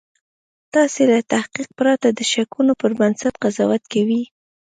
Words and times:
تاسې 0.73 1.01
له 1.11 1.19
تحقیق 1.31 1.69
پرته 1.79 2.07
د 2.11 2.19
شکونو 2.31 2.73
پر 2.81 2.91
بنسټ 2.99 3.33
قضاوت 3.43 3.83
کوئ 3.91 4.21